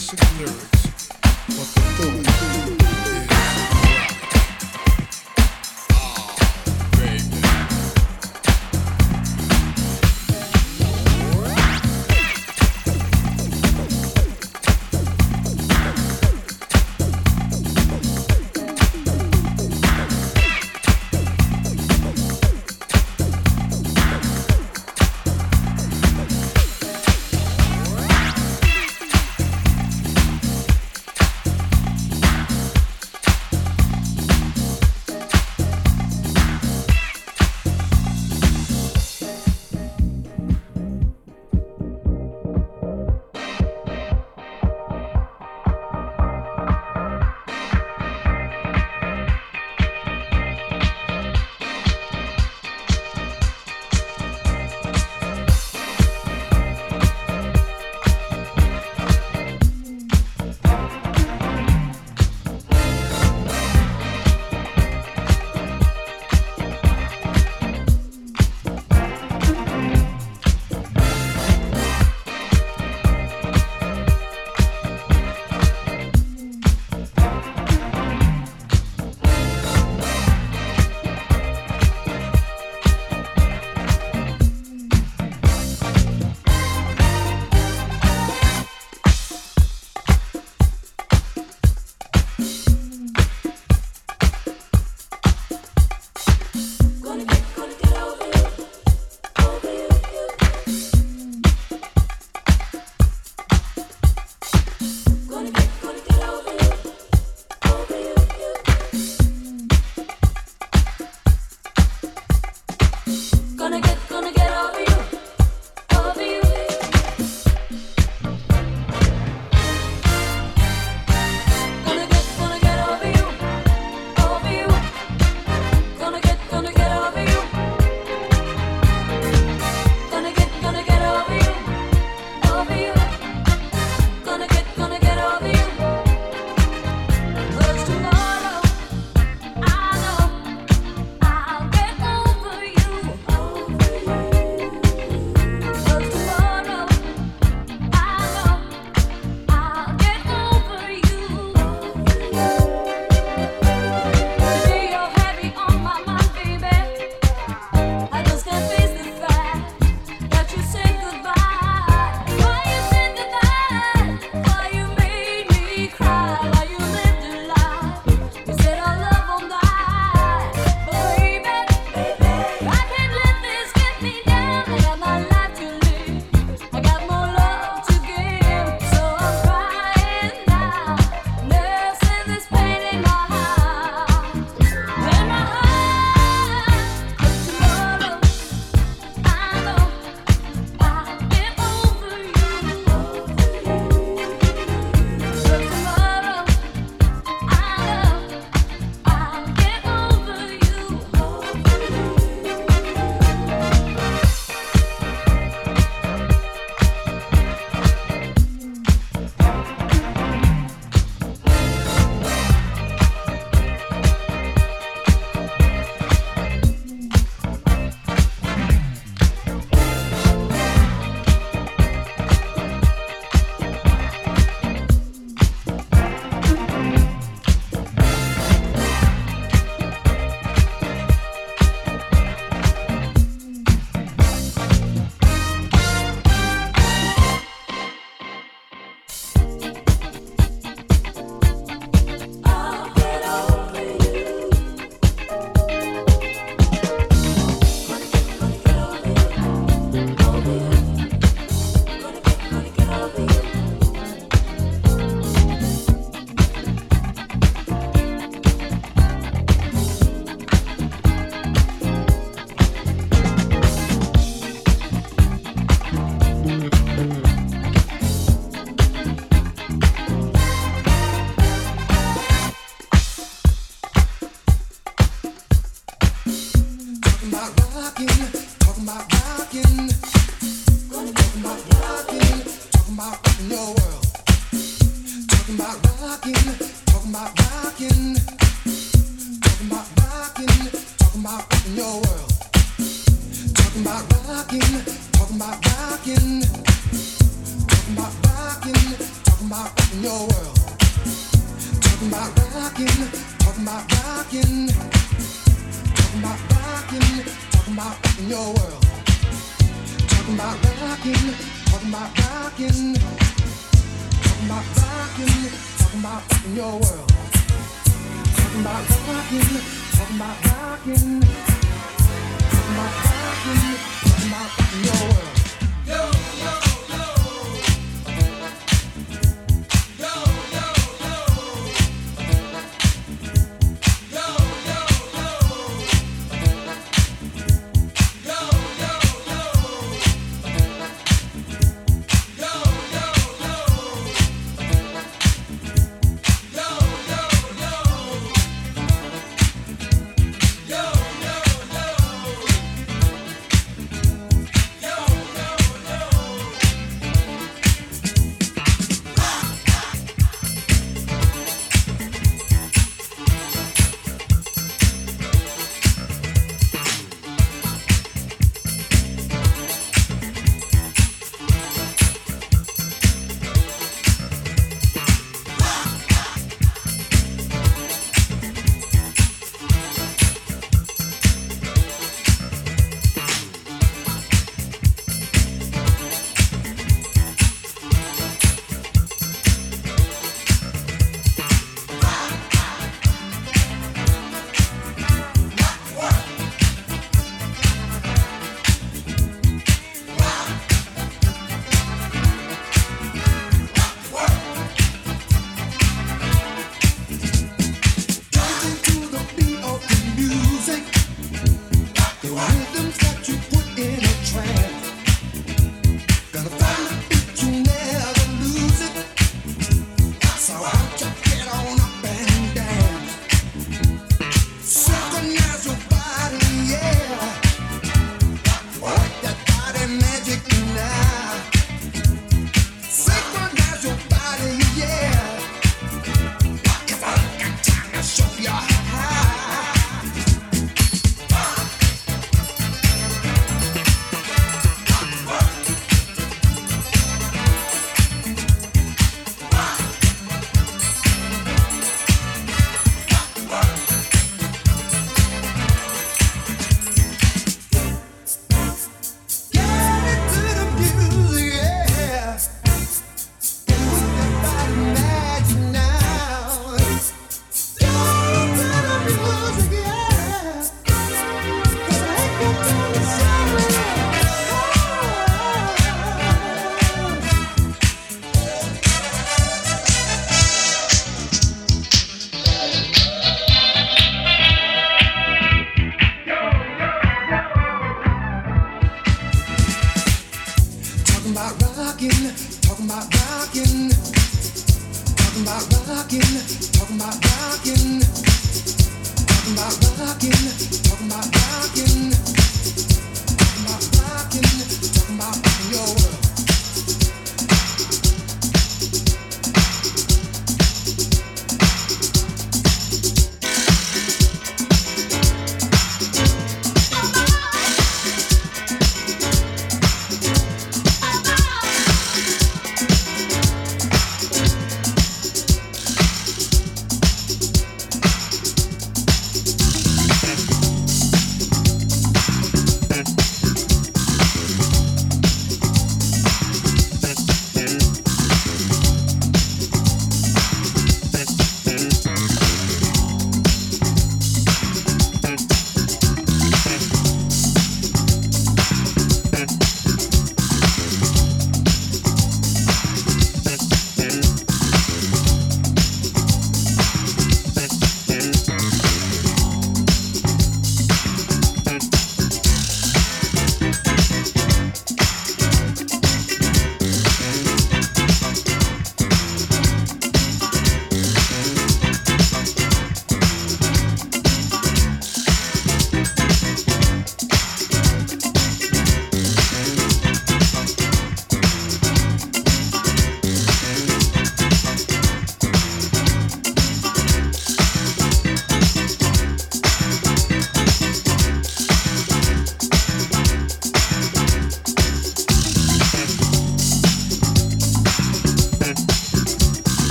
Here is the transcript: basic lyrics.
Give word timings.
basic 0.00 0.38
lyrics. 0.38 0.79